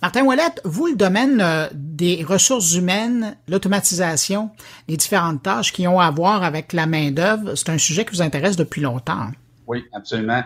Martin 0.00 0.24
Ouellette, 0.24 0.60
vous, 0.64 0.86
le 0.86 0.94
domaine 0.94 1.40
euh, 1.40 1.66
des 1.72 2.22
ressources 2.22 2.74
humaines, 2.74 3.36
l'automatisation, 3.48 4.50
les 4.86 4.96
différentes 4.96 5.42
tâches 5.42 5.72
qui 5.72 5.88
ont 5.88 5.98
à 5.98 6.08
voir 6.12 6.44
avec 6.44 6.72
la 6.72 6.86
main-d'œuvre, 6.86 7.56
c'est 7.56 7.70
un 7.70 7.78
sujet 7.78 8.04
qui 8.04 8.12
vous 8.12 8.22
intéresse 8.22 8.54
depuis 8.54 8.80
longtemps. 8.80 9.26
Oui, 9.66 9.84
absolument. 9.92 10.44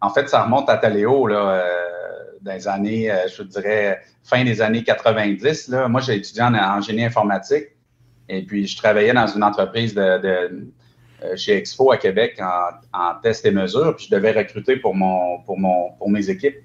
En 0.00 0.10
fait, 0.10 0.28
ça 0.28 0.42
remonte 0.42 0.68
à 0.68 0.78
Taléo, 0.78 1.28
là, 1.28 1.36
euh, 1.36 1.64
dans 2.42 2.52
les 2.52 2.66
années, 2.66 3.08
euh, 3.08 3.28
je 3.28 3.44
dirais, 3.44 4.00
fin 4.24 4.44
des 4.44 4.60
années 4.60 4.82
90. 4.82 5.68
Là. 5.68 5.86
Moi, 5.86 6.00
j'ai 6.00 6.16
étudié 6.16 6.42
en, 6.42 6.80
génie 6.80 7.04
informatique 7.04 7.66
et 8.28 8.42
puis 8.42 8.66
je 8.66 8.76
travaillais 8.76 9.14
dans 9.14 9.28
une 9.28 9.44
entreprise 9.44 9.94
de, 9.94 10.66
chez 11.36 11.56
Expo 11.56 11.92
à 11.92 11.98
Québec 11.98 12.40
en, 12.40 12.98
en 12.98 13.14
test 13.22 13.46
et 13.46 13.52
mesure, 13.52 13.94
puis 13.96 14.06
je 14.10 14.14
devais 14.14 14.32
recruter 14.32 14.76
pour, 14.76 14.94
mon, 14.94 15.40
pour, 15.42 15.56
mon, 15.56 15.92
pour 15.98 16.10
mes 16.10 16.30
équipes 16.30 16.56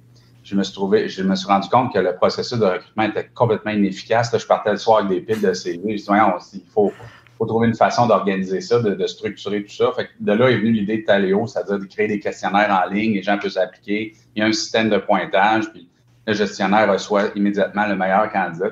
je 0.53 0.57
me 0.57 0.63
suis 0.63 0.73
trouvé, 0.73 1.09
je 1.09 1.23
me 1.23 1.35
suis 1.35 1.47
rendu 1.47 1.67
compte 1.67 1.91
que 1.91 1.97
le 1.97 2.15
processus 2.15 2.59
de 2.59 2.65
recrutement 2.65 3.03
était 3.03 3.27
complètement 3.33 3.71
inefficace. 3.71 4.35
je 4.37 4.45
partais 4.45 4.71
le 4.71 4.77
soir 4.77 4.99
avec 4.99 5.09
des 5.09 5.21
piles 5.21 5.41
de 5.41 5.51
CV. 5.51 5.97
Je 5.97 5.97
suis 5.97 6.11
dit, 6.11 6.63
il 6.65 6.71
faut, 6.71 6.93
trouver 7.39 7.67
une 7.67 7.75
façon 7.75 8.07
d'organiser 8.07 8.61
ça, 8.61 8.79
de, 8.79 9.07
structurer 9.07 9.63
tout 9.63 9.73
ça. 9.73 9.91
Fait 9.95 10.07
de 10.19 10.31
là 10.31 10.49
est 10.49 10.57
venue 10.57 10.71
l'idée 10.71 10.99
de 10.99 11.05
Taléo, 11.05 11.47
c'est-à-dire 11.47 11.79
de 11.79 11.85
créer 11.85 12.07
des 12.07 12.19
questionnaires 12.19 12.83
en 12.85 12.89
ligne, 12.89 13.15
les 13.15 13.23
gens 13.23 13.37
peuvent 13.37 13.51
s'appliquer. 13.51 14.13
Il 14.35 14.39
y 14.39 14.45
a 14.45 14.47
un 14.47 14.53
système 14.53 14.89
de 14.89 14.97
pointage, 14.97 15.69
puis 15.71 15.89
le 16.25 16.33
gestionnaire 16.33 16.89
reçoit 16.89 17.23
immédiatement 17.35 17.87
le 17.87 17.95
meilleur 17.95 18.31
candidat. 18.31 18.69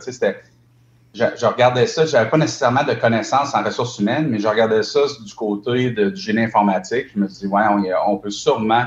Je, 1.14 1.46
regardais 1.46 1.88
ça, 1.88 2.06
je 2.06 2.14
n'avais 2.14 2.30
pas 2.30 2.38
nécessairement 2.38 2.86
de 2.86 2.94
connaissances 2.94 3.54
en 3.54 3.64
ressources 3.64 4.00
humaines, 4.00 4.28
mais 4.30 4.40
je 4.40 4.48
regardais 4.48 4.84
ça 4.84 5.02
du 5.26 5.34
côté 5.34 5.90
du 5.90 6.16
génie 6.16 6.44
informatique. 6.44 7.08
Je 7.14 7.20
me 7.20 7.28
suis 7.28 7.48
dit, 7.48 7.54
ouais, 7.54 7.64
on 8.08 8.18
peut 8.18 8.30
sûrement 8.30 8.86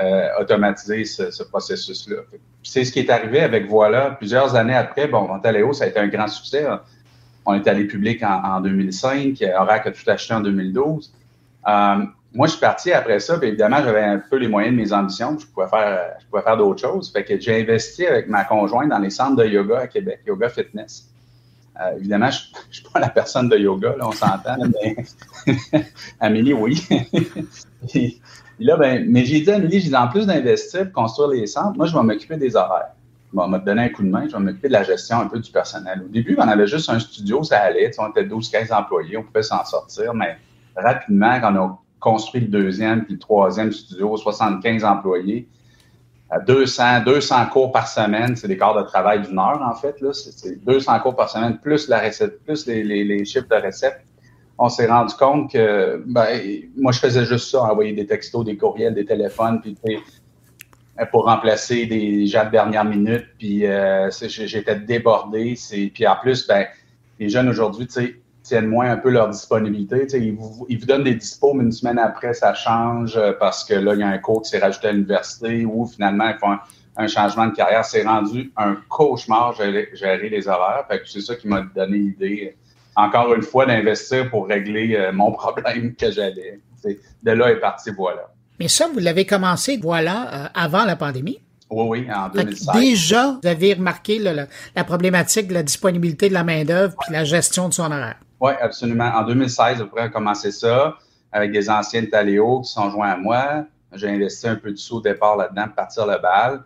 euh, 0.00 0.28
automatiser 0.40 1.04
ce, 1.04 1.42
processus-là. 1.42 2.22
C'est 2.62 2.84
ce 2.84 2.92
qui 2.92 3.00
est 3.00 3.10
arrivé 3.10 3.40
avec 3.40 3.68
Voilà. 3.68 4.12
Plusieurs 4.12 4.54
années 4.54 4.74
après, 4.74 5.08
bon, 5.08 5.28
Montaléo, 5.28 5.72
ça 5.72 5.84
a 5.84 5.86
été 5.88 5.98
un 5.98 6.08
grand 6.08 6.28
succès. 6.28 6.66
On 7.44 7.54
est 7.54 7.66
allé 7.66 7.84
public 7.84 8.22
en, 8.22 8.60
2005. 8.60 9.42
Oracle 9.56 9.88
a 9.88 9.92
tout 9.92 10.08
acheté 10.10 10.34
en 10.34 10.40
2012. 10.40 11.12
Euh, 11.68 12.04
moi, 12.34 12.46
je 12.46 12.52
suis 12.52 12.60
parti 12.60 12.92
après 12.92 13.20
ça, 13.20 13.38
puis 13.38 13.48
évidemment, 13.48 13.82
j'avais 13.84 14.02
un 14.02 14.18
peu 14.18 14.36
les 14.36 14.48
moyens 14.48 14.74
de 14.74 14.80
mes 14.80 14.92
ambitions. 14.92 15.38
Je 15.38 15.46
pouvais 15.46 15.68
faire, 15.68 16.14
je 16.20 16.26
pouvais 16.26 16.42
faire 16.42 16.56
d'autres 16.56 16.80
choses. 16.80 17.12
Fait 17.12 17.24
que 17.24 17.38
j'ai 17.38 17.60
investi 17.60 18.06
avec 18.06 18.28
ma 18.28 18.44
conjointe 18.44 18.88
dans 18.88 18.98
les 18.98 19.10
centres 19.10 19.36
de 19.36 19.46
yoga 19.46 19.80
à 19.80 19.86
Québec, 19.86 20.20
Yoga 20.26 20.48
Fitness. 20.48 21.08
Euh, 21.80 21.96
évidemment, 21.98 22.30
je 22.30 22.38
ne 22.68 22.72
suis 22.72 22.84
pas 22.90 23.00
la 23.00 23.10
personne 23.10 23.48
de 23.48 23.58
yoga, 23.58 23.94
là, 23.96 24.08
on 24.08 24.12
s'entend, 24.12 24.56
mais 24.82 24.96
Amélie, 26.20 26.52
oui. 26.54 26.86
là, 28.62 28.76
ben, 28.76 29.06
mais 29.08 29.24
j'ai 29.24 29.40
dit 29.40 29.50
à 29.50 29.56
Amélie, 29.56 29.80
j'ai 29.80 29.88
dit, 29.88 29.96
en 29.96 30.08
plus 30.08 30.26
d'investir 30.26 30.84
pour 30.84 31.04
construire 31.04 31.28
les 31.28 31.46
centres, 31.46 31.76
moi, 31.76 31.86
je 31.86 31.94
vais 31.94 32.02
m'occuper 32.02 32.36
des 32.36 32.56
horaires. 32.56 32.92
Bon, 33.32 33.44
on 33.44 33.48
m'a 33.48 33.58
donné 33.58 33.82
un 33.82 33.88
coup 33.88 34.02
de 34.02 34.08
main, 34.08 34.26
je 34.28 34.36
vais 34.36 34.42
m'occuper 34.42 34.68
de 34.68 34.74
la 34.74 34.82
gestion 34.82 35.20
un 35.20 35.26
peu 35.26 35.38
du 35.38 35.50
personnel. 35.50 36.02
Au 36.04 36.08
début, 36.08 36.36
on 36.38 36.46
avait 36.46 36.66
juste 36.66 36.90
un 36.90 36.98
studio, 36.98 37.42
ça 37.42 37.60
allait, 37.60 37.90
on 37.98 38.10
était 38.10 38.24
12-15 38.24 38.72
employés, 38.74 39.16
on 39.16 39.22
pouvait 39.22 39.42
s'en 39.42 39.64
sortir, 39.64 40.12
mais 40.12 40.36
rapidement, 40.76 41.40
quand 41.40 41.54
on 41.54 41.64
a 41.64 41.78
construit 41.98 42.42
le 42.42 42.48
deuxième 42.48 43.04
puis 43.04 43.14
le 43.14 43.18
troisième 43.18 43.72
studio, 43.72 44.16
75 44.16 44.84
employés, 44.84 45.48
200, 46.46 47.04
200 47.04 47.46
cours 47.46 47.72
par 47.72 47.88
semaine, 47.88 48.36
c'est 48.36 48.48
des 48.48 48.56
quarts 48.56 48.76
de 48.76 48.82
travail 48.82 49.22
d'une 49.22 49.38
heure, 49.38 49.60
en 49.62 49.74
fait. 49.74 50.00
Là. 50.00 50.12
C'est 50.12 50.64
200 50.64 51.00
cours 51.00 51.14
par 51.14 51.28
semaine, 51.28 51.58
plus 51.58 51.88
la 51.88 52.00
recette, 52.00 52.42
plus 52.44 52.66
les, 52.66 52.82
les 52.82 53.24
chiffres 53.24 53.48
de 53.48 53.66
recettes 53.66 54.02
on 54.58 54.68
s'est 54.68 54.86
rendu 54.86 55.14
compte 55.14 55.50
que 55.50 56.02
ben, 56.06 56.40
moi, 56.76 56.92
je 56.92 56.98
faisais 56.98 57.24
juste 57.24 57.50
ça, 57.50 57.62
envoyer 57.62 57.92
des 57.92 58.06
textos, 58.06 58.44
des 58.44 58.56
courriels, 58.56 58.94
des 58.94 59.04
téléphones, 59.04 59.60
puis 59.60 59.76
pour 61.10 61.24
remplacer 61.24 61.86
des 61.86 62.26
gens 62.26 62.44
de 62.44 62.50
dernière 62.50 62.84
minute, 62.84 63.26
puis 63.38 63.66
euh, 63.66 64.10
j'étais 64.10 64.76
débordé. 64.76 65.54
Puis 65.94 66.06
en 66.06 66.16
plus, 66.16 66.46
ben, 66.46 66.66
les 67.18 67.28
jeunes 67.28 67.48
aujourd'hui, 67.48 67.88
tiennent 68.42 68.66
moins 68.66 68.90
un 68.90 68.96
peu 68.96 69.10
leur 69.10 69.28
disponibilité. 69.28 70.06
Ils 70.18 70.34
vous, 70.34 70.66
ils 70.68 70.78
vous, 70.78 70.86
donnent 70.86 71.04
des 71.04 71.14
dispos, 71.14 71.54
mais 71.54 71.64
une 71.64 71.72
semaine 71.72 71.98
après, 71.98 72.34
ça 72.34 72.54
change 72.54 73.16
euh, 73.16 73.32
parce 73.38 73.64
que 73.64 73.74
là, 73.74 73.94
il 73.94 74.00
y 74.00 74.02
a 74.02 74.08
un 74.08 74.18
cours 74.18 74.42
qui 74.42 74.50
s'est 74.50 74.58
rajouté 74.58 74.88
à 74.88 74.92
l'université 74.92 75.64
ou 75.64 75.86
finalement, 75.86 76.28
ils 76.28 76.38
font 76.38 76.58
un, 76.96 77.06
changement 77.06 77.46
de 77.46 77.54
carrière. 77.54 77.84
C'est 77.84 78.02
rendu 78.02 78.52
un 78.56 78.76
cauchemar 78.88 79.54
gérer, 79.54 79.90
gérer 79.94 80.28
les 80.28 80.48
horaires. 80.48 80.86
c'est 81.06 81.20
ça 81.20 81.36
qui 81.36 81.48
m'a 81.48 81.62
donné 81.74 81.98
l'idée 81.98 82.56
encore 82.96 83.34
une 83.34 83.42
fois, 83.42 83.66
d'investir 83.66 84.30
pour 84.30 84.48
régler 84.48 84.96
euh, 84.96 85.12
mon 85.12 85.32
problème 85.32 85.94
que 85.94 86.10
j'avais. 86.10 86.60
De 87.22 87.30
là 87.30 87.50
est 87.50 87.60
parti, 87.60 87.90
voilà. 87.96 88.28
Mais 88.58 88.68
ça, 88.68 88.88
vous 88.92 88.98
l'avez 88.98 89.24
commencé, 89.24 89.78
voilà, 89.80 90.34
euh, 90.34 90.48
avant 90.54 90.84
la 90.84 90.96
pandémie? 90.96 91.38
Oui, 91.70 92.04
oui, 92.06 92.08
en 92.14 92.28
2016. 92.28 92.68
Déjà, 92.74 93.38
vous 93.42 93.48
avez 93.48 93.74
remarqué 93.74 94.18
la 94.18 94.84
problématique 94.84 95.48
de 95.48 95.54
la 95.54 95.62
disponibilité 95.62 96.28
de 96.28 96.34
la 96.34 96.44
main-d'œuvre 96.44 96.94
puis 97.00 97.12
la 97.12 97.24
gestion 97.24 97.68
de 97.68 97.74
son 97.74 97.90
horaire. 97.90 98.16
Oui, 98.40 98.52
absolument. 98.60 99.10
En 99.14 99.22
2016, 99.22 99.80
on 99.80 99.86
pourrait 99.86 100.10
commencer 100.10 100.50
ça 100.50 100.96
avec 101.30 101.50
des 101.50 101.70
anciens 101.70 102.02
de 102.02 102.06
Taléo 102.06 102.60
qui 102.60 102.72
sont 102.72 102.90
joints 102.90 103.10
à 103.10 103.16
moi. 103.16 103.64
J'ai 103.94 104.08
investi 104.08 104.48
un 104.48 104.56
peu 104.56 104.70
de 104.72 104.76
sous 104.76 104.96
au 104.96 105.00
départ 105.00 105.36
là-dedans 105.36 105.66
pour 105.66 105.76
partir 105.76 106.06
le 106.06 106.18
bal. 106.18 106.62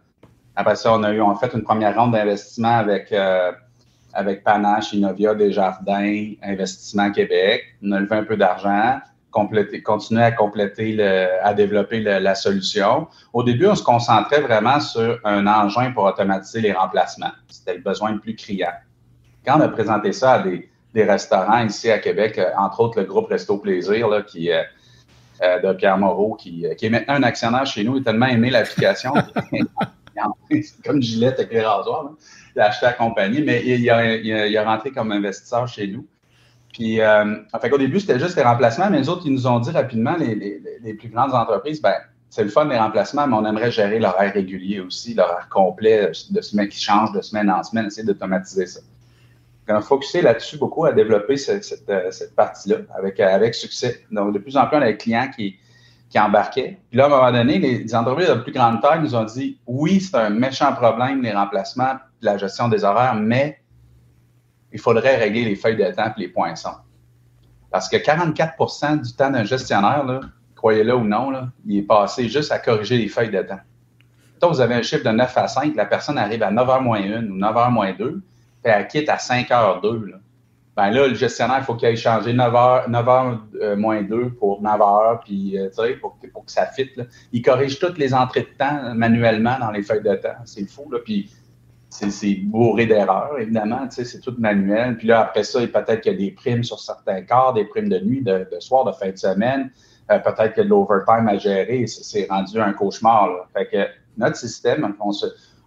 Après 0.56 0.74
ça, 0.74 0.92
on 0.92 1.02
a 1.02 1.12
eu 1.12 1.20
en 1.20 1.34
fait 1.34 1.52
une 1.54 1.62
première 1.62 1.94
ronde 1.94 2.12
d'investissement 2.12 2.78
avec 2.78 3.12
euh, 3.12 3.52
avec 4.16 4.42
Panache, 4.42 4.92
Innovia, 4.92 5.34
Desjardins, 5.34 6.32
Investissement 6.42 7.12
Québec. 7.12 7.62
On 7.82 7.92
a 7.92 8.00
levé 8.00 8.16
un 8.16 8.24
peu 8.24 8.36
d'argent, 8.36 8.98
continuer 9.30 10.22
à 10.22 10.32
compléter, 10.32 11.00
à 11.42 11.52
développer 11.52 12.00
la 12.00 12.34
solution. 12.34 13.06
Au 13.32 13.42
début, 13.42 13.66
on 13.66 13.74
se 13.74 13.82
concentrait 13.82 14.40
vraiment 14.40 14.80
sur 14.80 15.20
un 15.24 15.46
engin 15.46 15.92
pour 15.92 16.04
automatiser 16.04 16.62
les 16.62 16.72
remplacements. 16.72 17.32
C'était 17.48 17.74
le 17.74 17.82
besoin 17.82 18.12
le 18.12 18.18
plus 18.18 18.34
criant. 18.34 18.72
Quand 19.46 19.58
on 19.58 19.60
a 19.60 19.68
présenté 19.68 20.12
ça 20.12 20.34
à 20.34 20.42
des, 20.42 20.68
restaurants 21.04 21.64
ici 21.64 21.90
à 21.90 21.98
Québec, 21.98 22.38
euh, 22.38 22.50
entre 22.58 22.80
autres 22.80 22.98
le 22.98 23.06
groupe 23.06 23.28
Resto 23.28 23.58
Plaisir, 23.58 24.08
qui, 24.26 24.50
euh, 24.50 24.62
euh, 25.42 25.60
de 25.60 25.72
Pierre 25.74 25.98
Moreau, 25.98 26.34
qui, 26.34 26.64
qui, 26.78 26.86
est 26.86 26.90
maintenant 26.90 27.14
un 27.14 27.22
actionnaire 27.22 27.66
chez 27.66 27.84
nous, 27.84 27.96
il 27.96 28.00
a 28.00 28.04
tellement 28.04 28.26
aimé 28.26 28.50
l'application. 28.50 29.12
comme 30.84 31.02
Gillette 31.02 31.38
avec 31.38 31.52
les 31.52 31.62
rasoirs 31.62 32.12
il 32.56 32.60
a 32.60 32.66
acheté 32.66 32.86
la 32.86 32.92
compagnie, 32.94 33.42
mais 33.42 33.62
il, 33.64 33.88
a, 33.90 34.16
il, 34.16 34.56
a, 34.56 34.64
rentré 34.64 34.90
comme 34.90 35.12
investisseur 35.12 35.68
chez 35.68 35.86
nous. 35.88 36.06
Puis, 36.72 37.00
euh, 37.00 37.36
fait 37.60 37.70
qu'au 37.70 37.78
début, 37.78 38.00
c'était 38.00 38.18
juste 38.18 38.36
les 38.36 38.42
remplacements, 38.42 38.88
mais 38.90 38.98
les 38.98 39.08
autres, 39.08 39.22
ils 39.26 39.32
nous 39.32 39.46
ont 39.46 39.60
dit 39.60 39.70
rapidement, 39.70 40.16
les, 40.16 40.34
les, 40.34 40.60
les 40.82 40.94
plus 40.94 41.08
grandes 41.08 41.34
entreprises, 41.34 41.80
ben, 41.80 41.94
c'est 42.30 42.44
le 42.44 42.50
fun 42.50 42.66
des 42.66 42.76
remplacements, 42.76 43.26
mais 43.26 43.36
on 43.36 43.44
aimerait 43.44 43.70
gérer 43.70 43.98
l'horaire 43.98 44.32
régulier 44.32 44.80
aussi, 44.80 45.14
l'horaire 45.14 45.48
complet 45.50 46.10
de 46.30 46.40
semaine 46.40 46.68
qui 46.68 46.80
change 46.82 47.12
de 47.12 47.20
semaine 47.20 47.50
en 47.50 47.62
semaine, 47.62 47.86
essayer 47.86 48.06
d'automatiser 48.06 48.66
ça. 48.66 48.80
On 49.68 49.74
a 49.74 49.80
focusé 49.80 50.22
là-dessus 50.22 50.58
beaucoup 50.58 50.84
à 50.84 50.92
développer 50.92 51.36
cette, 51.36 51.64
cette, 51.64 51.90
cette 52.10 52.36
partie-là 52.36 52.78
avec, 52.96 53.20
avec 53.20 53.54
succès. 53.54 54.04
Donc, 54.10 54.32
de 54.32 54.38
plus 54.38 54.56
en 54.56 54.66
plus, 54.66 54.76
on 54.76 54.82
a 54.82 54.86
des 54.86 54.96
clients 54.96 55.28
qui, 55.34 55.56
qui 56.08 56.18
embarquaient. 56.18 56.78
Puis 56.90 56.98
là, 56.98 57.04
à 57.04 57.06
un 57.06 57.10
moment 57.10 57.32
donné, 57.32 57.58
les, 57.58 57.94
entreprises 57.94 58.28
de 58.28 58.34
plus 58.34 58.52
grande 58.52 58.80
taille 58.80 59.00
nous 59.00 59.14
ont 59.14 59.24
dit 59.24 59.58
oui, 59.66 60.00
c'est 60.00 60.16
un 60.16 60.30
méchant 60.30 60.72
problème, 60.72 61.22
les 61.22 61.32
remplacements, 61.32 61.96
la 62.20 62.38
gestion 62.38 62.68
des 62.68 62.84
horaires, 62.84 63.14
mais 63.14 63.58
il 64.72 64.78
faudrait 64.78 65.16
régler 65.16 65.44
les 65.44 65.56
feuilles 65.56 65.76
de 65.76 65.90
temps 65.92 66.12
et 66.16 66.20
les 66.20 66.28
poinçons. 66.28 66.74
Parce 67.70 67.88
que 67.88 67.96
44% 67.96 69.02
du 69.02 69.12
temps 69.14 69.30
d'un 69.30 69.44
gestionnaire, 69.44 70.04
croyez-le 70.54 70.94
ou 70.94 71.04
non, 71.04 71.32
il 71.66 71.78
est 71.78 71.82
passé 71.82 72.28
juste 72.28 72.52
à 72.52 72.58
corriger 72.58 72.96
les 72.98 73.08
feuilles 73.08 73.30
de 73.30 73.42
temps. 73.42 73.60
Quand 74.40 74.48
vous 74.48 74.60
avez 74.60 74.74
un 74.74 74.82
chiffre 74.82 75.04
de 75.04 75.10
9 75.10 75.38
à 75.38 75.48
5, 75.48 75.74
la 75.74 75.86
personne 75.86 76.18
arrive 76.18 76.42
à 76.42 76.52
9h 76.52 76.82
moins 76.82 77.00
1 77.00 77.26
ou 77.26 77.38
9h 77.38 77.70
moins 77.70 77.92
2, 77.92 78.22
puis 78.62 78.72
elle 78.72 78.86
quitte 78.86 79.08
à 79.08 79.16
5h02 79.16 80.14
ben 80.76 80.90
là, 80.90 81.08
le 81.08 81.14
gestionnaire, 81.14 81.58
il 81.60 81.64
faut 81.64 81.74
qu'il 81.74 81.88
aille 81.88 81.96
changer 81.96 82.34
9 82.34 82.52
h 82.52 82.90
9 82.90 83.06
h 83.06 83.76
moins 83.76 84.02
2 84.02 84.30
pour 84.30 84.60
9 84.60 84.78
h 84.78 85.20
puis, 85.24 85.58
euh, 85.58 85.70
pour, 86.00 86.18
pour, 86.32 86.44
que 86.44 86.52
ça 86.52 86.66
fitte. 86.66 87.00
Il 87.32 87.40
corrige 87.40 87.78
toutes 87.78 87.96
les 87.96 88.12
entrées 88.12 88.42
de 88.42 88.58
temps 88.58 88.94
manuellement 88.94 89.58
dans 89.58 89.70
les 89.70 89.82
feuilles 89.82 90.02
de 90.02 90.14
temps. 90.16 90.36
C'est 90.44 90.68
fou, 90.68 90.90
là. 90.90 90.98
Puis, 91.02 91.30
c'est 91.88 92.34
bourré 92.42 92.86
d'erreurs, 92.86 93.38
évidemment, 93.38 93.86
c'est 93.90 94.20
tout 94.20 94.34
manuel. 94.38 94.98
Puis 94.98 95.06
là, 95.06 95.20
après 95.20 95.44
ça, 95.44 95.60
peut-être 95.60 96.00
qu'il 96.02 96.12
y 96.12 96.14
a 96.14 96.18
des 96.18 96.30
primes 96.30 96.62
sur 96.62 96.78
certains 96.78 97.22
corps, 97.22 97.54
des 97.54 97.64
primes 97.64 97.88
de 97.88 97.98
nuit, 98.00 98.22
de, 98.22 98.46
soir, 98.60 98.84
de 98.84 98.92
fin 98.92 99.10
de 99.10 99.16
semaine. 99.16 99.70
Euh, 100.10 100.18
peut-être 100.18 100.56
de 100.58 100.62
l'overtime 100.62 101.26
à 101.26 101.38
gérer. 101.38 101.86
C'est 101.86 102.26
rendu 102.28 102.60
un 102.60 102.72
cauchemar, 102.72 103.28
là. 103.28 103.46
Fait 103.54 103.66
que 103.66 103.88
notre 104.18 104.36
système, 104.36 104.94
on 105.00 105.12
se 105.12 105.26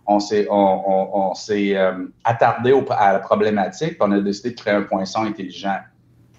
on 0.09 1.33
s'est 1.35 1.77
euh, 1.77 2.05
attardé 2.23 2.73
à 2.89 3.13
la 3.13 3.19
problématique, 3.19 3.97
on 3.99 4.11
a 4.11 4.19
décidé 4.19 4.51
de 4.51 4.55
créer 4.55 4.73
un 4.73 4.81
poinçon 4.81 5.23
intelligent. 5.23 5.77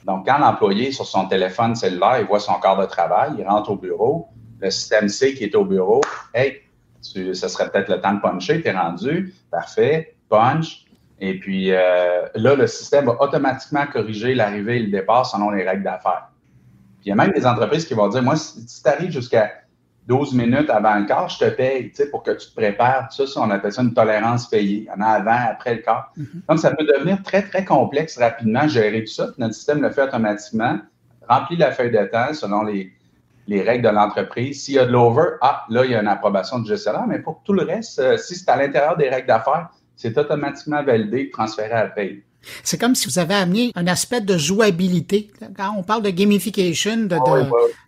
Donc, 0.05 0.27
quand 0.27 0.39
l'employé, 0.39 0.91
sur 0.91 1.07
son 1.07 1.29
téléphone 1.29 1.77
cellulaire, 1.77 2.19
il 2.21 2.27
voit 2.27 2.41
son 2.41 2.55
corps 2.55 2.79
de 2.79 2.87
travail, 2.87 3.33
il 3.39 3.47
rentre 3.47 3.71
au 3.71 3.77
bureau, 3.77 4.29
le 4.61 4.71
système 4.71 5.09
C 5.09 5.35
qui 5.35 5.45
est 5.45 5.55
au 5.55 5.65
bureau, 5.65 6.01
hey, 6.35 6.63
ce 7.01 7.33
serait 7.33 7.71
peut-être 7.71 7.89
le 7.89 8.01
temps 8.01 8.15
de 8.15 8.21
puncher, 8.21 8.61
t'es 8.61 8.73
rendu, 8.73 9.35
parfait, 9.51 10.17
punch. 10.29 10.85
Et 11.21 11.39
puis 11.39 11.71
euh, 11.71 12.27
là, 12.35 12.55
le 12.55 12.67
système 12.67 13.07
va 13.07 13.17
automatiquement 13.21 13.87
corriger 13.87 14.35
l'arrivée 14.35 14.77
et 14.77 14.81
le 14.81 14.91
départ 14.91 15.27
selon 15.27 15.51
les 15.51 15.69
règles 15.69 15.85
d'affaires. 15.85 16.29
Puis 17.01 17.07
il 17.07 17.09
y 17.11 17.13
a 17.13 17.15
même 17.15 17.33
des 17.33 17.47
entreprises 17.47 17.87
qui 17.87 17.95
vont 17.95 18.09
dire, 18.09 18.23
moi, 18.23 18.37
si 18.37 18.65
tu 18.67 18.89
arrives 18.89 19.11
jusqu'à 19.11 19.60
12 20.11 20.35
minutes 20.35 20.69
avant 20.71 20.97
le 20.97 21.07
quart, 21.07 21.29
je 21.29 21.39
te 21.39 21.49
paye, 21.49 21.91
tu 21.91 21.95
sais, 21.95 22.11
pour 22.11 22.25
que 22.25 22.33
tu 22.33 22.49
te 22.49 22.55
prépares. 22.57 23.13
Ça, 23.13 23.29
ça, 23.29 23.41
on 23.41 23.49
appelle 23.49 23.73
ça 23.73 23.83
une 23.83 23.95
tolérance 23.95 24.49
payée. 24.49 24.89
en 24.93 25.01
avant, 25.01 25.39
après 25.49 25.77
le 25.77 25.83
quart. 25.83 26.13
Mm-hmm. 26.19 26.47
Donc, 26.49 26.59
ça 26.59 26.75
peut 26.75 26.85
devenir 26.85 27.23
très, 27.23 27.43
très 27.43 27.65
complexe 27.65 28.19
rapidement, 28.19 28.67
gérer 28.67 29.05
tout 29.05 29.13
ça. 29.13 29.29
notre 29.39 29.55
système 29.55 29.81
le 29.81 29.91
fait 29.91 30.03
automatiquement, 30.03 30.81
remplit 31.29 31.57
la 31.57 31.71
feuille 31.71 31.93
de 31.93 32.05
temps 32.07 32.35
selon 32.35 32.65
les, 32.65 32.93
les 33.47 33.63
règles 33.63 33.85
de 33.85 33.95
l'entreprise. 33.95 34.65
S'il 34.65 34.75
y 34.75 34.79
a 34.81 34.85
de 34.85 34.91
l'over, 34.91 35.37
ah, 35.43 35.65
là, 35.69 35.85
il 35.85 35.93
y 35.93 35.95
a 35.95 36.01
une 36.01 36.09
approbation 36.09 36.59
du 36.59 36.69
gestionnaire. 36.69 37.07
Mais 37.07 37.21
pour 37.21 37.43
tout 37.45 37.53
le 37.53 37.63
reste, 37.63 38.01
euh, 38.01 38.17
si 38.17 38.35
c'est 38.35 38.51
à 38.51 38.57
l'intérieur 38.57 38.97
des 38.97 39.09
règles 39.09 39.29
d'affaires, 39.29 39.69
c'est 39.95 40.19
automatiquement 40.19 40.83
validé 40.83 41.21
et 41.21 41.31
transféré 41.31 41.71
à 41.71 41.85
la 41.85 41.91
paye. 41.91 42.25
C'est 42.63 42.79
comme 42.79 42.95
si 42.95 43.07
vous 43.07 43.19
avez 43.19 43.35
amené 43.35 43.73
un 43.75 43.87
aspect 43.87 44.21
de 44.21 44.37
jouabilité. 44.37 45.31
Quand 45.57 45.75
on 45.77 45.83
parle 45.83 46.03
de 46.03 46.11
gamification, 46.11 46.97
de, 46.97 47.17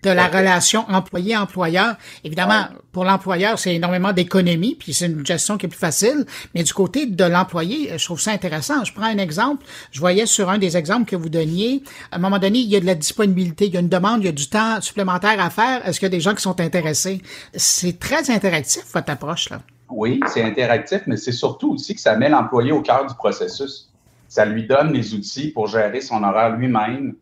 de, 0.02 0.10
la 0.10 0.26
relation 0.26 0.84
employé-employeur, 0.88 1.96
évidemment, 2.24 2.66
pour 2.92 3.04
l'employeur, 3.04 3.58
c'est 3.58 3.74
énormément 3.74 4.12
d'économie, 4.12 4.76
puis 4.78 4.92
c'est 4.92 5.06
une 5.06 5.24
gestion 5.24 5.56
qui 5.56 5.66
est 5.66 5.68
plus 5.68 5.78
facile. 5.78 6.26
Mais 6.54 6.62
du 6.62 6.72
côté 6.74 7.06
de 7.06 7.24
l'employé, 7.24 7.90
je 7.96 8.04
trouve 8.04 8.20
ça 8.20 8.32
intéressant. 8.32 8.84
Je 8.84 8.92
prends 8.92 9.06
un 9.06 9.18
exemple. 9.18 9.64
Je 9.90 10.00
voyais 10.00 10.26
sur 10.26 10.50
un 10.50 10.58
des 10.58 10.76
exemples 10.76 11.10
que 11.10 11.16
vous 11.16 11.28
donniez, 11.28 11.82
à 12.10 12.16
un 12.16 12.18
moment 12.18 12.38
donné, 12.38 12.58
il 12.58 12.68
y 12.68 12.76
a 12.76 12.80
de 12.80 12.86
la 12.86 12.94
disponibilité, 12.94 13.66
il 13.66 13.74
y 13.74 13.76
a 13.76 13.80
une 13.80 13.88
demande, 13.88 14.22
il 14.22 14.26
y 14.26 14.28
a 14.28 14.32
du 14.32 14.48
temps 14.48 14.80
supplémentaire 14.80 15.40
à 15.40 15.50
faire. 15.50 15.86
Est-ce 15.86 15.98
qu'il 15.98 16.06
y 16.06 16.12
a 16.12 16.16
des 16.16 16.20
gens 16.20 16.34
qui 16.34 16.42
sont 16.42 16.60
intéressés? 16.60 17.22
C'est 17.54 17.98
très 17.98 18.30
interactif, 18.30 18.84
votre 18.92 19.10
approche, 19.10 19.50
là. 19.50 19.60
Oui, 19.94 20.20
c'est 20.26 20.42
interactif, 20.42 21.02
mais 21.06 21.18
c'est 21.18 21.32
surtout 21.32 21.74
aussi 21.74 21.94
que 21.94 22.00
ça 22.00 22.16
met 22.16 22.30
l'employé 22.30 22.72
au 22.72 22.80
cœur 22.80 23.06
du 23.06 23.14
processus 23.14 23.91
ça 24.32 24.46
lui 24.46 24.66
donne 24.66 24.94
les 24.94 25.12
outils 25.12 25.48
pour 25.48 25.66
gérer 25.66 26.00
son 26.00 26.24
horaire 26.24 26.56
lui-même. 26.56 27.16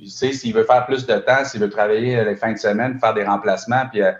Tu 0.00 0.06
sais, 0.06 0.32
s'il 0.32 0.52
veut 0.52 0.64
faire 0.64 0.84
plus 0.84 1.06
de 1.06 1.14
temps, 1.14 1.44
s'il 1.44 1.60
veut 1.60 1.70
travailler 1.70 2.24
les 2.24 2.34
fins 2.34 2.52
de 2.52 2.58
semaine, 2.58 2.98
faire 2.98 3.14
des 3.14 3.22
remplacements, 3.22 3.84
puis 3.88 4.02
euh, 4.02 4.10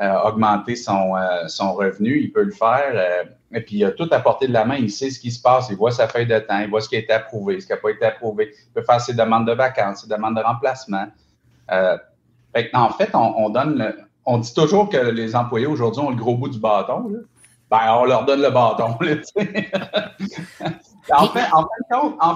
euh, 0.00 0.20
augmenter 0.20 0.74
son, 0.74 1.14
euh, 1.16 1.46
son 1.48 1.74
revenu, 1.74 2.18
il 2.18 2.32
peut 2.32 2.44
le 2.44 2.52
faire. 2.52 3.26
et 3.52 3.60
puis, 3.60 3.76
il 3.76 3.84
a 3.84 3.90
tout 3.90 4.08
à 4.10 4.20
portée 4.20 4.48
de 4.48 4.54
la 4.54 4.64
main. 4.64 4.76
Il 4.76 4.90
sait 4.90 5.10
ce 5.10 5.20
qui 5.20 5.30
se 5.30 5.42
passe. 5.42 5.68
Il 5.68 5.76
voit 5.76 5.90
sa 5.90 6.08
feuille 6.08 6.26
de 6.26 6.38
temps. 6.38 6.60
Il 6.60 6.70
voit 6.70 6.80
ce 6.80 6.88
qui 6.88 6.96
a 6.96 7.00
été 7.00 7.12
approuvé, 7.12 7.60
ce 7.60 7.66
qui 7.66 7.72
n'a 7.74 7.78
pas 7.78 7.90
été 7.90 8.06
approuvé. 8.06 8.54
Il 8.68 8.72
peut 8.72 8.82
faire 8.82 9.02
ses 9.02 9.12
demandes 9.12 9.46
de 9.46 9.52
vacances, 9.52 10.00
ses 10.00 10.08
demandes 10.08 10.36
de 10.36 10.40
remplacement. 10.40 11.08
en 11.68 12.90
fait, 12.96 13.10
on, 13.12 13.50
donne 13.50 13.92
on 14.24 14.38
dit 14.38 14.54
toujours 14.54 14.88
que 14.88 14.96
les 14.96 15.36
employés 15.36 15.66
aujourd'hui 15.66 16.00
ont 16.00 16.10
le 16.10 16.16
gros 16.16 16.38
bout 16.38 16.48
du 16.48 16.58
bâton. 16.58 17.12
Ben, 17.70 17.96
on 17.98 18.06
leur 18.06 18.24
donne 18.24 18.40
le 18.40 18.50
bâton. 18.50 18.96
En, 21.12 21.28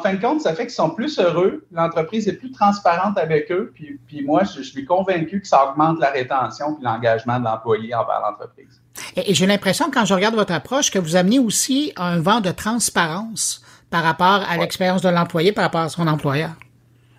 fin, 0.01 0.15
de 0.15 0.21
compte, 0.21 0.41
ça 0.41 0.55
fait 0.55 0.63
qu'ils 0.63 0.75
sont 0.75 0.91
plus 0.91 1.19
heureux, 1.19 1.67
l'entreprise 1.73 2.29
est 2.29 2.35
plus 2.35 2.53
transparente 2.53 3.19
avec 3.19 3.51
eux, 3.51 3.73
puis, 3.75 3.99
puis 4.07 4.23
moi, 4.23 4.43
je, 4.45 4.63
suis 4.63 4.85
convaincu 4.85 5.41
que 5.41 5.49
ça 5.49 5.71
augmente 5.71 5.99
la 5.99 6.11
rétention 6.11 6.79
et 6.81 6.85
l'engagement 6.85 7.41
de 7.41 7.45
l'employé 7.45 7.95
envers 7.95 8.21
l'entreprise. 8.21 8.81
Et, 9.17 9.35
j'ai 9.35 9.47
l'impression, 9.47 9.91
quand 9.93 10.05
je 10.05 10.15
regarde 10.15 10.35
votre 10.35 10.53
approche, 10.53 10.91
que 10.91 10.99
vous 10.99 11.17
amenez 11.17 11.39
aussi 11.39 11.93
un 11.97 12.21
vent 12.21 12.41
de 12.41 12.51
transparence 12.51 13.63
par 13.91 14.05
rapport 14.05 14.45
à 14.49 14.57
l'expérience 14.57 15.03
de 15.03 15.09
l'employé, 15.09 15.53
par 15.53 15.65
rapport 15.65 15.81
à 15.81 15.89
son 15.89 16.07
employeur. 16.07 16.51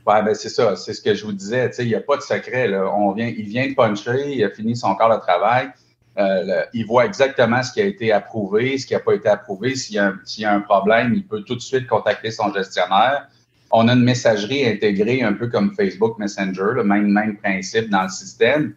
Oui, 0.08 0.16
ben 0.26 0.34
c'est 0.34 0.50
ça, 0.50 0.76
c'est 0.76 0.94
ce 0.94 1.02
que 1.02 1.14
je 1.14 1.26
vous 1.26 1.34
disais. 1.34 1.70
Il 1.80 1.88
n'y 1.88 1.96
a 1.96 2.00
pas 2.00 2.18
de 2.18 2.22
secret. 2.22 2.68
Là. 2.68 2.86
On 2.96 3.12
vient, 3.12 3.28
il 3.28 3.46
vient 3.46 3.68
de 3.68 3.76
puncher, 3.76 4.34
il 4.34 4.44
a 4.44 4.50
fini 4.50 4.76
son 4.76 4.96
corps 4.96 5.14
de 5.14 5.22
travail. 5.22 5.70
Euh, 6.18 6.66
il 6.74 6.86
voit 6.86 7.06
exactement 7.06 7.64
ce 7.64 7.72
qui 7.72 7.82
a 7.82 7.86
été 7.86 8.12
approuvé, 8.12 8.78
ce 8.78 8.86
qui 8.86 8.94
n'a 8.94 9.00
pas 9.00 9.14
été 9.14 9.30
approuvé. 9.30 9.76
S'il 9.76 9.96
y, 9.96 10.46
a 10.46 10.54
un 10.54 10.60
problème, 10.60 11.14
il 11.14 11.26
peut 11.26 11.42
tout 11.42 11.56
de 11.56 11.62
suite 11.62 11.88
contacter 11.88 12.32
son 12.32 12.54
gestionnaire. 12.54 13.28
On 13.72 13.88
a 13.88 13.94
une 13.94 14.04
messagerie 14.04 14.68
intégrée 14.68 15.24
un 15.24 15.34
peu 15.34 15.48
comme 15.48 15.74
Facebook 15.74 16.20
Messenger, 16.20 16.74
le 16.76 16.84
même, 16.84 17.08
même 17.08 17.38
principe 17.38 17.90
dans 17.90 18.04
le 18.04 18.10
système. 18.10 18.74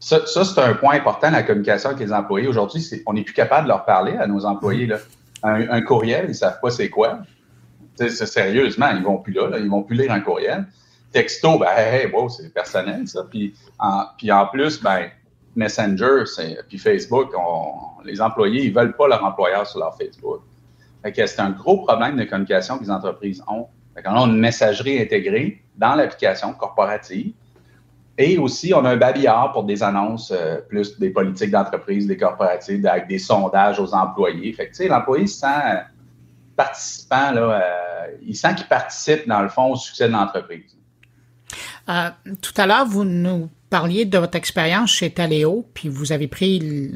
Ça, 0.00 0.18
c'est 0.26 0.58
un 0.58 0.74
point 0.74 0.96
important, 0.96 1.30
la 1.30 1.44
communication 1.44 1.90
avec 1.90 2.00
les 2.00 2.12
employés. 2.12 2.48
Aujourd'hui, 2.48 2.84
on 3.06 3.12
n'est 3.12 3.22
plus 3.22 3.34
capable 3.34 3.64
de 3.64 3.68
leur 3.68 3.84
parler 3.84 4.16
à 4.16 4.26
nos 4.26 4.44
employés. 4.44 4.86
Là. 4.86 4.98
Un, 5.44 5.80
courriel, 5.82 6.24
ils 6.24 6.28
ne 6.30 6.34
savent 6.34 6.58
pas 6.60 6.70
c'est 6.70 6.88
quoi. 6.88 7.20
Sérieusement, 7.96 8.90
ils 8.96 9.02
vont 9.02 9.18
plus 9.18 9.32
là, 9.32 9.48
ils 9.58 9.64
ne 9.64 9.70
vont 9.70 9.84
plus 9.84 9.96
lire 9.96 10.10
un 10.10 10.20
courriel. 10.20 10.66
Texto, 11.12 11.58
ben, 11.58 11.68
hey, 11.76 12.10
c'est 12.30 12.52
personnel, 12.52 13.06
ça. 13.06 13.24
Puis 13.30 13.54
en, 13.78 14.06
puis 14.18 14.32
en 14.32 14.46
plus, 14.46 14.82
ben, 14.82 15.08
Messenger, 15.54 16.24
puis 16.68 16.78
Facebook, 16.78 17.30
les 18.04 18.20
employés, 18.20 18.64
ils 18.64 18.74
veulent 18.74 18.96
pas 18.96 19.08
leur 19.08 19.24
employeur 19.24 19.66
sur 19.66 19.80
leur 19.80 19.96
Facebook. 19.96 20.40
c'est 21.04 21.40
un 21.40 21.50
gros 21.50 21.84
problème 21.84 22.16
de 22.16 22.24
communication 22.24 22.78
que 22.78 22.84
les 22.84 22.90
entreprises 22.90 23.42
ont. 23.48 23.66
on 24.04 24.10
a 24.10 24.26
une 24.26 24.38
messagerie 24.38 25.00
intégrée 25.00 25.62
dans 25.76 25.94
l'application 25.94 26.52
corporative. 26.54 27.32
Et 28.18 28.36
aussi, 28.36 28.74
on 28.74 28.84
a 28.84 28.90
un 28.90 28.96
babillard 28.96 29.52
pour 29.52 29.64
des 29.64 29.82
annonces 29.82 30.32
euh, 30.32 30.58
plus 30.68 30.98
des 30.98 31.10
politiques 31.10 31.50
d'entreprise, 31.50 32.06
des 32.06 32.16
corporatives, 32.18 32.86
avec 32.86 33.08
des 33.08 33.18
sondages 33.18 33.80
aux 33.80 33.94
employés. 33.94 34.52
Fait 34.52 34.70
l'employé 34.86 35.26
se 35.26 35.40
sent 35.40 35.46
euh, 35.46 35.80
participant, 36.54 37.32
là, 37.32 37.40
euh, 37.40 38.16
il 38.22 38.36
sent 38.36 38.54
qu'il 38.56 38.66
participe, 38.66 39.26
dans 39.26 39.40
le 39.40 39.48
fond, 39.48 39.72
au 39.72 39.76
succès 39.76 40.08
de 40.08 40.12
l'entreprise. 40.12 40.76
tout 42.42 42.54
à 42.56 42.66
l'heure, 42.66 42.84
vous 42.84 43.04
nous 43.04 43.48
parliez 43.72 44.04
de 44.04 44.18
votre 44.18 44.36
expérience 44.36 44.92
chez 44.92 45.10
Taléo, 45.10 45.66
puis 45.72 45.88
vous 45.88 46.12
avez 46.12 46.28
pris 46.28 46.92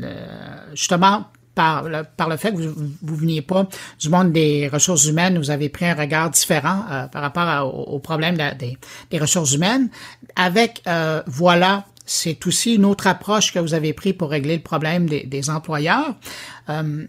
justement 0.75 1.25
par 1.57 1.89
le, 1.89 2.03
par 2.05 2.29
le 2.29 2.37
fait 2.37 2.53
que 2.53 2.59
vous 2.59 2.83
ne 3.03 3.17
veniez 3.17 3.41
pas 3.41 3.67
du 3.99 4.11
monde 4.11 4.31
des 4.31 4.69
ressources 4.69 5.07
humaines, 5.07 5.39
vous 5.39 5.51
avez 5.51 5.71
pris 5.71 5.87
un 5.87 5.95
regard 5.95 6.31
différent 6.31 6.85
euh, 6.91 7.07
par 7.07 7.23
rapport 7.23 7.75
au, 7.89 7.99
problème 7.99 8.37
des, 8.59 9.19
ressources 9.19 9.55
humaines. 9.55 9.89
Avec 10.37 10.83
euh, 10.87 11.23
voilà, 11.27 11.87
c'est 12.05 12.47
aussi 12.47 12.75
une 12.75 12.85
autre 12.85 13.07
approche 13.07 13.55
que 13.55 13.59
vous 13.59 13.73
avez 13.73 13.95
pris 13.95 14.13
pour 14.13 14.31
régler 14.31 14.57
le 14.57 14.63
problème 14.63 15.09
des, 15.09 15.51
employeurs. 15.51 16.15
Euh, 16.69 17.07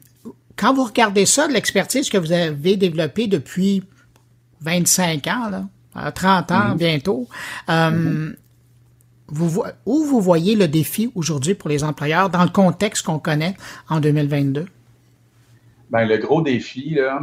quand 0.55 0.73
vous 0.73 0.85
regardez 0.85 1.25
ça, 1.25 1.49
de 1.49 1.53
l'expertise 1.53 2.09
que 2.09 2.17
vous 2.17 2.31
avez 2.31 2.77
développée 2.77 3.27
depuis 3.27 3.83
25 4.61 5.27
ans, 5.27 5.49
là, 5.49 6.11
30 6.13 6.51
ans 6.51 6.55
mm-hmm. 6.55 6.77
bientôt, 6.77 7.27
mm-hmm 7.67 8.35
vous, 9.27 9.63
où 9.85 10.03
vous 10.05 10.21
voyez 10.21 10.55
le 10.55 10.67
défi 10.67 11.11
aujourd'hui 11.15 11.53
pour 11.53 11.69
les 11.69 11.83
employeurs 11.83 12.29
dans 12.29 12.43
le 12.43 12.49
contexte 12.49 13.05
qu'on 13.05 13.19
connaît 13.19 13.55
en 13.89 13.99
2022? 13.99 14.65
Bien, 15.91 16.05
le 16.05 16.17
gros 16.17 16.41
défi, 16.41 16.95
là, 16.95 17.21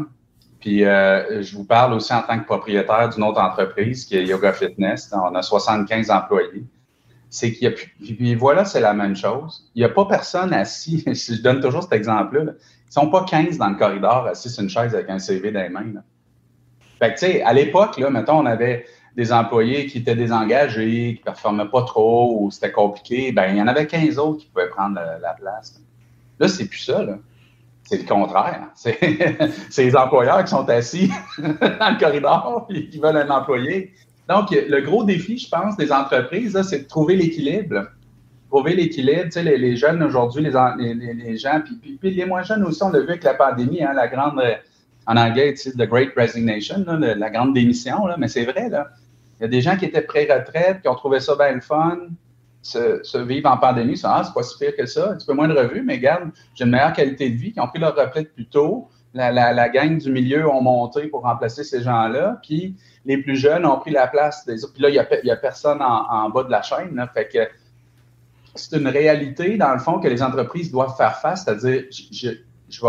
puis 0.65 0.83
euh, 0.83 1.43
je 1.43 1.57
vous 1.57 1.65
parle 1.65 1.93
aussi 1.93 2.15
en 2.15 2.23
tant 2.23 2.39
que 2.39 2.47
propriétaire 2.47 3.11
d'une 3.11 3.23
autre 3.23 3.39
entreprise 3.39 4.07
qui 4.07 4.17
est 4.17 4.25
Yoga 4.25 4.55
Fitness. 4.55 5.13
On 5.13 5.35
a 5.35 5.43
75 5.43 6.11
employés. 6.11 6.65
C'est 7.29 7.53
qu'il 7.53 7.65
y 7.65 7.67
a 7.67 7.73
puis 7.73 8.35
voilà, 8.35 8.65
c'est 8.65 8.81
la 8.81 8.95
même 8.95 9.15
chose. 9.15 9.71
Il 9.75 9.81
n'y 9.81 9.85
a 9.85 9.91
pas 9.91 10.07
personne 10.07 10.55
assis. 10.55 11.05
je 11.07 11.43
donne 11.43 11.61
toujours 11.61 11.83
cet 11.83 11.93
exemple-là. 11.93 12.41
Ils 12.41 12.47
ne 12.47 12.53
sont 12.89 13.11
pas 13.11 13.25
15 13.25 13.59
dans 13.59 13.69
le 13.69 13.75
corridor 13.75 14.27
assis 14.27 14.49
sur 14.49 14.63
une 14.63 14.71
chaise 14.71 14.95
avec 14.95 15.11
un 15.11 15.19
CV 15.19 15.53
dans 15.53 15.61
les 15.61 15.69
mains. 15.69 16.03
Fait 16.99 17.13
que, 17.13 17.19
tu 17.19 17.27
sais, 17.27 17.43
à 17.43 17.53
l'époque, 17.53 17.99
là, 17.99 18.09
mettons, 18.09 18.39
on 18.39 18.47
avait 18.47 18.87
des 19.17 19.33
employés 19.33 19.87
qui 19.87 19.99
étaient 19.99 20.17
désengagés, 20.17 21.15
qui 21.15 21.21
ne 21.21 21.25
performaient 21.25 21.69
pas 21.69 21.83
trop 21.83 22.37
ou 22.41 22.51
c'était 22.51 22.73
compliqué, 22.73 23.33
ben 23.33 23.51
il 23.51 23.59
y 23.59 23.63
en 23.63 23.69
avait 23.69 23.87
15 23.87 24.19
autres 24.19 24.41
qui 24.41 24.47
pouvaient 24.47 24.69
prendre 24.69 25.01
la 25.21 25.35
place. 25.35 25.81
Là, 26.41 26.49
c'est 26.49 26.67
plus 26.67 26.81
ça. 26.81 27.05
C'est 27.85 27.99
le 27.99 28.09
contraire. 28.09 28.69
C'est 28.75 29.85
les 29.85 29.95
employeurs 29.97 30.43
qui 30.45 30.51
sont 30.51 30.69
assis 30.71 31.11
dans 31.39 31.91
le 31.91 31.99
corridor 31.99 32.67
et 32.71 32.89
qui 32.89 32.99
veulent 32.99 33.19
un 33.19 33.29
employé. 33.29 33.93
Donc, 34.29 34.51
le 34.53 34.81
gros 34.81 35.05
défi, 35.05 35.37
je 35.37 35.49
pense, 35.51 35.77
des 35.77 35.93
entreprises, 35.93 36.59
c'est 36.63 36.85
de 36.85 36.89
trouver 36.89 37.15
l'équilibre. 37.15 37.89
Trouver 38.49 38.75
l'équilibre. 38.75 39.25
Tu 39.25 39.33
sais, 39.33 39.43
les, 39.43 39.77
jeunes 39.77 40.03
aujourd'hui, 40.03 40.43
les, 40.43 40.95
les, 40.95 41.37
gens, 41.37 41.61
puis, 41.63 41.99
puis, 42.01 42.11
les 42.11 42.25
moins 42.25 42.43
jeunes 42.43 42.65
aussi, 42.65 42.83
on 42.83 42.89
l'a 42.89 43.01
vu 43.01 43.11
avec 43.11 43.23
la 43.23 43.35
pandémie, 43.35 43.83
hein, 43.83 43.93
la 43.93 44.09
grande, 44.09 44.41
en 45.07 45.17
anglais, 45.19 45.53
tu 45.53 45.71
the 45.73 45.87
great 45.87 46.13
resignation, 46.17 46.87
la 46.87 47.31
grande 47.31 47.53
démission, 47.53 48.07
là, 48.07 48.17
mais 48.19 48.29
c'est 48.29 48.47
vrai, 48.47 48.71
là. 48.71 48.89
Il 49.39 49.43
y 49.43 49.45
a 49.45 49.49
des 49.49 49.61
gens 49.61 49.77
qui 49.77 49.85
étaient 49.85 50.03
pré-retraite, 50.03 50.83
qui 50.83 50.89
ont 50.89 50.95
trouvé 50.95 51.21
ça 51.21 51.37
bien 51.37 51.53
le 51.53 51.61
fun, 51.61 51.99
se, 52.63 53.19
vivre 53.19 53.51
en 53.51 53.59
pandémie, 53.59 53.97
ça, 53.97 54.15
ah, 54.17 54.25
c'est 54.25 54.33
pas 54.33 54.43
si 54.43 54.59
pire 54.59 54.75
que 54.77 54.87
ça, 54.87 55.11
un 55.11 55.17
petit 55.17 55.27
peu 55.27 55.35
moins 55.35 55.49
de 55.49 55.55
revues, 55.55 55.83
mais 55.83 55.97
regarde, 55.97 56.31
j'ai 56.55 56.65
une 56.65 56.71
meilleure 56.71 56.93
qualité 56.93 57.31
de 57.31 57.37
vie, 57.37 57.53
qui 57.53 57.61
ont 57.61 57.69
pris 57.69 57.79
leur 57.79 57.95
retraite 57.95 58.33
plus 58.35 58.47
tôt. 58.47 58.89
La, 59.13 59.69
gang 59.69 59.97
du 59.97 60.11
milieu 60.11 60.49
ont 60.51 60.61
monté 60.61 61.07
pour 61.07 61.23
remplacer 61.23 61.63
ces 61.63 61.83
gens-là, 61.83 62.41
puis 62.43 62.75
les 63.05 63.19
plus 63.19 63.37
jeunes 63.37 63.65
ont 63.65 63.79
pris 63.79 63.93
la 63.93 64.09
place 64.09 64.45
des 64.45 64.65
autres. 64.65 64.73
Puis 64.73 64.83
là, 64.83 64.89
il 64.89 65.25
n'y 65.25 65.31
a, 65.31 65.37
personne 65.37 65.81
en, 65.81 66.31
bas 66.31 66.43
de 66.43 66.51
la 66.51 66.63
chaîne. 66.63 67.01
Fait 67.15 67.29
que 67.29 67.39
c'est 68.57 68.77
une 68.77 68.89
réalité, 68.89 69.57
dans 69.57 69.73
le 69.73 69.79
fond, 69.79 70.01
que 70.01 70.09
les 70.09 70.23
entreprises 70.23 70.73
doivent 70.73 70.97
faire 70.97 71.19
face, 71.19 71.45
c'est-à-dire, 71.45 71.85
je, 71.91 72.31
je, 72.69 72.89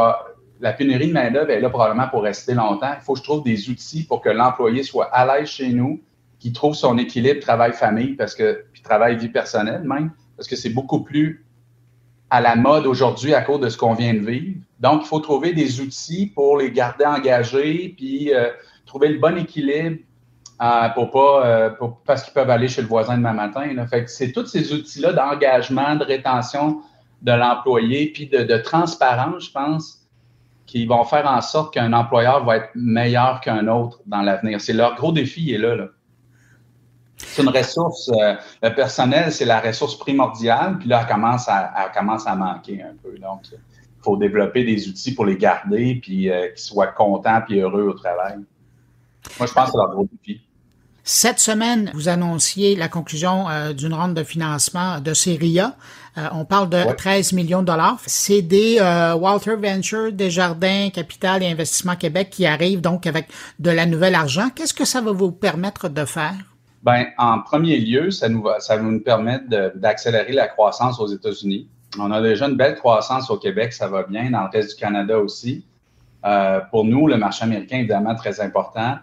la 0.60 0.74
pénurie 0.74 1.10
de 1.10 1.14
main-d'œuvre 1.14 1.52
est 1.52 1.60
là 1.60 1.70
probablement 1.70 2.08
pour 2.08 2.24
rester 2.24 2.54
longtemps. 2.56 2.94
Il 3.00 3.04
faut 3.04 3.14
que 3.14 3.20
je 3.20 3.24
trouve 3.24 3.44
des 3.44 3.70
outils 3.70 4.04
pour 4.04 4.22
que 4.22 4.30
l'employé 4.30 4.82
soit 4.82 5.06
à 5.14 5.26
l'aise 5.26 5.50
chez 5.50 5.70
nous, 5.74 6.02
qui 6.46 6.54
trouve 6.54 6.76
son 6.76 7.00
équilibre 7.00 7.40
travail-famille, 7.40 8.14
parce 8.14 8.36
que, 8.36 8.66
puis 8.72 8.84
travail-vie 8.84 9.30
personnelle 9.30 9.82
même, 9.82 10.12
parce 10.38 10.48
que 10.48 10.56
c'est 10.56 10.70
beaucoup 10.70 11.02
plus 11.02 11.44
à 12.30 12.40
la 12.40 12.56
mode 12.56 12.86
aujourd'hui 12.86 13.34
à 13.34 13.42
cause 13.42 13.62
de 13.62 13.68
ce 13.68 13.76
qu'on 13.76 13.96
vient 13.96 14.14
de 14.14 14.20
vivre. 14.20 14.60
Donc, 14.80 15.02
il 15.02 15.08
faut 15.08 15.20
trouver 15.22 15.54
des 15.54 15.82
outils 15.82 16.28
pour 16.28 16.60
les 16.60 16.70
garder 16.70 17.04
engagés, 17.04 17.96
puis 17.98 18.32
euh, 18.32 18.52
trouver 18.86 19.08
le 19.08 19.18
bon 19.18 19.36
équilibre 19.40 19.98
pour 20.94 21.10
pas, 21.10 21.76
parce 22.06 22.22
qu'ils 22.22 22.34
peuvent 22.34 22.52
aller 22.52 22.68
chez 22.68 22.84
le 22.84 22.88
voisin 22.88 23.18
demain 23.18 23.34
matin. 23.34 23.64
Fait 23.88 24.08
c'est 24.08 24.32
tous 24.32 24.46
ces 24.46 24.72
outils-là 24.72 25.14
d'engagement, 25.14 25.96
de 25.96 26.04
rétention 26.04 26.82
de 27.24 27.32
l'employé, 27.32 28.12
puis 28.14 28.28
de, 28.28 28.44
de 28.44 28.58
transparence, 28.58 29.46
je 29.46 29.52
pense, 29.52 30.08
qui 30.68 30.86
vont 30.86 31.06
faire 31.06 31.26
en 31.26 31.42
sorte 31.42 31.74
qu'un 31.74 31.92
employeur 31.92 32.46
va 32.46 32.58
être 32.58 32.70
meilleur 32.76 33.42
qu'un 33.42 33.68
autre 33.68 34.00
dans 34.06 34.22
l'avenir. 34.22 34.62
C'est 34.62 34.74
leur 34.74 34.94
gros 34.94 35.12
défi, 35.12 35.42
il 35.42 35.56
est 35.56 35.58
là. 35.58 35.76
là. 35.76 35.88
C'est 37.18 37.42
une 37.42 37.50
ressource, 37.50 38.10
euh, 38.10 38.36
le 38.62 38.76
personnel, 38.76 39.32
c'est 39.32 39.46
la 39.46 39.62
ressource 39.62 39.98
primordiale, 39.98 40.78
puis 40.80 40.90
là, 40.90 41.02
elle 41.02 41.14
commence 41.14 41.48
à, 41.48 41.92
commence 41.94 42.28
à 42.28 42.36
manquer 42.36 42.82
un 42.82 42.94
peu. 43.02 43.18
Donc, 43.18 43.42
il 43.52 44.04
faut 44.04 44.18
développer 44.18 44.64
des 44.64 44.88
outils 44.88 45.14
pour 45.14 45.26
les 45.26 45.38
garder, 45.38 46.00
puis 46.02 46.30
euh, 46.30 46.50
qu'ils 46.50 46.64
soient 46.64 46.88
contents 46.88 47.42
puis 47.46 47.60
heureux 47.60 47.84
au 47.84 47.94
travail. 47.94 48.36
Moi, 49.40 49.48
je 49.48 49.54
pense 49.54 49.66
que 49.66 49.72
c'est 49.72 49.78
leur 49.78 49.92
gros 49.92 50.08
défi. 50.12 50.42
Cette 51.08 51.38
semaine, 51.38 51.92
vous 51.94 52.10
annonciez 52.10 52.76
la 52.76 52.88
conclusion 52.88 53.48
euh, 53.48 53.74
d'une 53.74 53.94
ronde 53.94 54.16
de 54.16 54.24
financement 54.24 55.00
de 55.00 55.14
Seria. 55.14 55.76
Euh, 56.18 56.28
on 56.32 56.46
parle 56.46 56.68
de 56.68 56.82
13 56.98 57.34
millions 57.34 57.62
de 57.62 57.68
dollars. 57.68 58.00
C'est 58.08 58.42
des 58.42 58.80
euh, 58.80 59.14
Walter 59.14 59.56
Venture, 59.56 60.12
Desjardins, 60.12 60.90
Capital 60.90 61.44
et 61.44 61.48
Investissement 61.48 61.96
Québec 61.96 62.32
qui 62.32 62.48
arrivent 62.48 62.82
donc 62.82 63.06
avec 63.06 63.28
de 63.60 63.70
la 63.70 63.86
nouvelle 63.86 64.16
argent. 64.16 64.50
Qu'est-ce 64.50 64.74
que 64.74 64.84
ça 64.84 65.00
va 65.00 65.12
vous 65.12 65.32
permettre 65.32 65.90
de 65.90 66.06
faire? 66.06 66.55
Ben, 66.86 67.08
en 67.18 67.40
premier 67.40 67.78
lieu, 67.80 68.12
ça, 68.12 68.30
nous 68.30 68.44
va, 68.44 68.60
ça 68.60 68.78
va 68.78 68.84
nous 68.84 69.02
permettre 69.02 69.46
d'accélérer 69.76 70.34
la 70.34 70.48
croissance 70.48 71.00
aux 71.00 71.08
États-Unis. 71.08 71.68
On 72.00 72.12
a 72.12 72.22
déjà 72.22 72.48
une 72.48 72.58
belle 72.58 72.76
croissance 72.76 73.32
au 73.32 73.38
Québec, 73.38 73.74
ça 73.74 73.88
va 73.88 74.04
bien, 74.04 74.30
dans 74.30 74.44
le 74.44 74.50
reste 74.50 74.76
du 74.76 74.76
Canada 74.76 75.18
aussi. 75.20 75.66
pour 76.70 76.86
nous, 76.86 77.08
le 77.08 77.18
marché 77.18 77.44
américain 77.44 77.78
est 77.78 77.80
évidemment 77.80 78.14
très 78.14 78.40
important. 78.40 78.98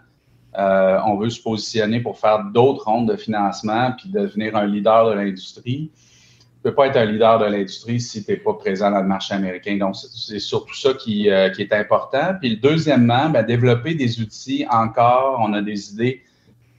Euh, 0.58 0.98
on 1.06 1.16
veut 1.16 1.30
se 1.30 1.40
positionner 1.42 2.00
pour 2.00 2.18
faire 2.18 2.44
d'autres 2.44 2.84
rondes 2.84 3.10
de 3.10 3.16
financement 3.16 3.92
puis 3.96 4.10
devenir 4.10 4.54
un 4.54 4.66
leader 4.66 5.10
de 5.10 5.14
l'industrie. 5.14 5.90
Tu 5.94 6.68
ne 6.68 6.70
peux 6.70 6.74
pas 6.74 6.88
être 6.88 6.96
un 6.96 7.06
leader 7.06 7.38
de 7.38 7.46
l'industrie 7.46 8.00
si 8.00 8.24
tu 8.24 8.30
n'es 8.30 8.36
pas 8.36 8.54
présent 8.54 8.90
dans 8.90 9.00
le 9.00 9.08
marché 9.08 9.34
américain. 9.34 9.76
Donc, 9.78 9.96
c'est 9.96 10.38
surtout 10.38 10.74
ça 10.74 10.94
qui, 10.94 11.30
euh, 11.30 11.48
qui, 11.50 11.62
est 11.62 11.72
important. 11.72 12.36
Puis, 12.40 12.56
deuxièmement, 12.56 13.30
ben, 13.30 13.42
développer 13.42 13.94
des 13.94 14.20
outils 14.20 14.64
encore. 14.70 15.40
On 15.40 15.52
a 15.54 15.62
des 15.62 15.92
idées 15.92 16.22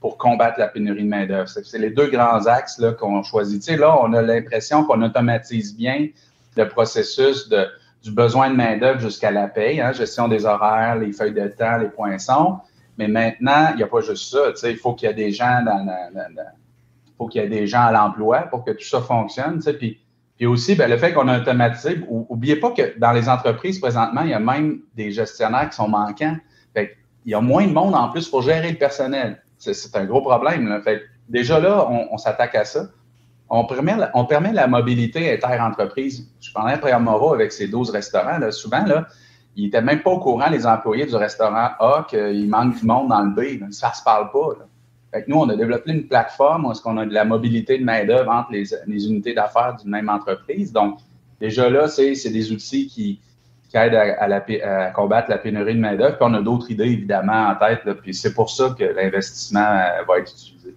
pour 0.04 0.18
combattre 0.18 0.58
la 0.58 0.68
pénurie 0.68 1.04
de 1.04 1.08
main-d'œuvre. 1.08 1.48
C'est 1.48 1.78
les 1.78 1.88
deux 1.88 2.08
grands 2.08 2.44
axes 2.44 2.78
qu'on 2.98 3.22
choisit. 3.22 3.62
Tu 3.62 3.72
sais, 3.72 3.78
là, 3.78 3.98
on 4.02 4.12
a 4.12 4.20
l'impression 4.20 4.84
qu'on 4.84 5.00
automatise 5.00 5.74
bien 5.74 6.08
le 6.58 6.68
processus 6.68 7.48
du 7.48 8.10
besoin 8.10 8.50
de 8.50 8.54
main-d'œuvre 8.54 9.00
jusqu'à 9.00 9.30
la 9.30 9.48
paye, 9.48 9.80
hein, 9.80 9.92
gestion 9.92 10.28
des 10.28 10.44
horaires, 10.44 10.96
les 10.96 11.10
feuilles 11.14 11.32
de 11.32 11.48
temps, 11.48 11.78
les 11.78 11.88
poinçons. 11.88 12.58
Mais 12.98 13.08
maintenant, 13.08 13.68
il 13.70 13.76
n'y 13.76 13.82
a 13.82 13.86
pas 13.86 14.02
juste 14.02 14.30
ça. 14.30 14.68
Il 14.68 14.76
faut 14.76 14.92
qu'il 14.92 15.08
y 15.08 15.10
ait 15.10 15.14
des 15.14 15.32
gens 15.32 15.62
dans, 15.64 15.86
faut 17.16 17.26
qu'il 17.26 17.42
y 17.42 17.48
des 17.48 17.66
gens 17.66 17.86
à 17.86 17.92
l'emploi 17.92 18.40
pour 18.40 18.62
que 18.62 18.72
tout 18.72 18.84
ça 18.84 19.00
fonctionne. 19.00 19.60
Puis, 19.78 19.98
puis 20.36 20.44
aussi, 20.44 20.74
ben, 20.74 20.90
le 20.90 20.98
fait 20.98 21.14
qu'on 21.14 21.28
a 21.28 21.38
automatisé, 21.38 21.98
pas 22.60 22.70
que 22.72 22.98
dans 22.98 23.12
les 23.12 23.26
entreprises, 23.30 23.78
présentement, 23.78 24.20
il 24.20 24.28
y 24.28 24.34
a 24.34 24.38
même 24.38 24.80
des 24.94 25.12
gestionnaires 25.12 25.70
qui 25.70 25.76
sont 25.76 25.88
manquants. 25.88 26.36
Il 26.76 27.30
y 27.30 27.34
a 27.34 27.40
moins 27.40 27.66
de 27.66 27.72
monde 27.72 27.94
en 27.94 28.10
plus 28.10 28.28
pour 28.28 28.42
gérer 28.42 28.70
le 28.70 28.76
personnel. 28.76 29.40
C'est 29.72 29.96
un 29.96 30.04
gros 30.04 30.20
problème. 30.20 30.80
Fait 30.82 31.02
déjà 31.28 31.58
là, 31.58 31.88
on, 31.88 32.18
s'attaque 32.18 32.54
à 32.54 32.64
ça. 32.64 32.86
On 33.48 33.64
permet, 33.64 33.94
on 34.14 34.24
permet 34.24 34.52
la 34.52 34.66
mobilité 34.66 35.32
inter-entreprise. 35.32 36.28
Je 36.40 36.52
parlais 36.52 36.74
après 36.74 36.98
Moro 36.98 37.34
avec 37.34 37.52
ses 37.52 37.68
12 37.68 37.90
restaurants. 37.90 38.38
Souvent, 38.50 38.84
là, 38.84 39.06
ils 39.56 39.64
n'étaient 39.64 39.82
même 39.82 40.02
pas 40.02 40.10
au 40.10 40.18
courant, 40.18 40.50
les 40.50 40.66
employés 40.66 41.06
du 41.06 41.14
restaurant 41.14 41.70
A, 41.78 42.06
qu'il 42.08 42.48
manque 42.48 42.78
du 42.78 42.86
monde 42.86 43.08
dans 43.08 43.22
le 43.22 43.30
B. 43.30 43.70
Ça 43.70 43.90
ne 43.90 43.94
se 43.94 44.02
parle 44.02 44.30
pas. 44.30 44.66
Fait 45.12 45.28
nous, 45.28 45.36
on 45.36 45.48
a 45.48 45.56
développé 45.56 45.92
une 45.92 46.08
plateforme 46.08 46.66
où 46.66 46.72
est-ce 46.72 46.82
qu'on 46.82 46.96
a 46.96 47.06
de 47.06 47.14
la 47.14 47.24
mobilité 47.24 47.78
de 47.78 47.84
main-d'œuvre 47.84 48.30
entre 48.30 48.50
les, 48.50 49.06
unités 49.06 49.32
d'affaires 49.32 49.76
d'une 49.80 49.90
même 49.90 50.08
entreprise. 50.08 50.72
Donc, 50.72 50.98
déjà 51.40 51.70
là, 51.70 51.86
c'est 51.86 52.30
des 52.30 52.50
outils 52.50 52.88
qui, 52.88 53.20
aident 53.76 53.94
à, 53.94 54.90
combattre 54.90 55.30
la 55.30 55.38
pénurie 55.38 55.74
de 55.74 55.80
main-d'œuvre. 55.80 56.16
Puis 56.16 56.26
on 56.28 56.34
a 56.34 56.40
d'autres 56.40 56.70
idées, 56.70 56.84
évidemment, 56.84 57.48
en 57.48 57.54
tête. 57.54 57.80
puis 58.02 58.14
c'est 58.14 58.34
pour 58.34 58.50
ça 58.50 58.74
que 58.78 58.84
l'investissement 58.84 59.60
euh, 59.60 60.02
va 60.06 60.18
être 60.18 60.32
utilisé. 60.32 60.74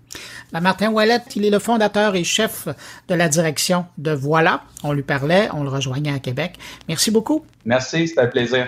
Ben, 0.51 0.62
Martin 0.62 0.92
Wallet, 0.92 1.22
il 1.36 1.46
est 1.46 1.50
le 1.50 1.60
fondateur 1.60 2.16
et 2.16 2.24
chef 2.24 2.68
de 3.08 3.16
la 3.16 3.27
direction 3.27 3.86
de 3.98 4.12
Voilà. 4.12 4.62
On 4.84 4.94
lui 4.94 5.04
parlait, 5.04 5.50
on 5.54 5.63
le 5.63 5.70
rejoignait 5.70 6.13
à 6.13 6.20
Québec. 6.20 6.58
Merci 6.88 7.12
beaucoup. 7.12 7.46
Merci, 7.66 8.08
c'était 8.08 8.22
un 8.22 8.27
plaisir. 8.27 8.68